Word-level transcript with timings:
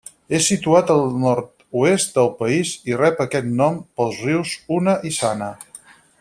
És 0.35 0.45
situat 0.51 0.93
al 0.93 1.01
nord-oest 1.25 2.17
del 2.19 2.31
país 2.41 2.71
i 2.93 2.97
rep 3.03 3.21
aquest 3.27 3.53
nom 3.61 3.79
pels 4.01 4.25
rius 4.27 4.55
Una 4.79 4.97
i 5.11 5.15
Sana. 5.21 5.53